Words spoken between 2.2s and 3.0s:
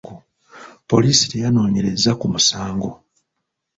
musango.